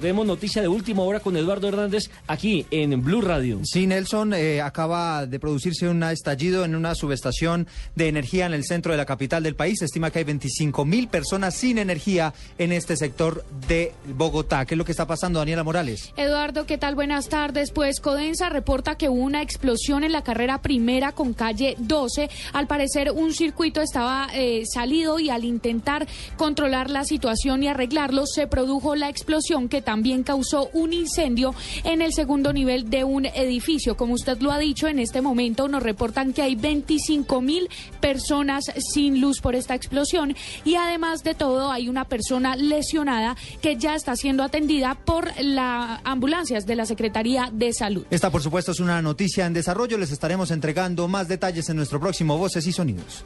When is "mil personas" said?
10.84-11.56, 37.40-38.66